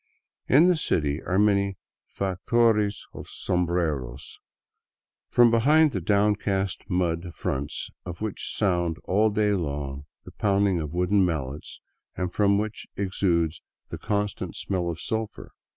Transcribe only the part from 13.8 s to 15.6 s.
the constant smell of sulphur.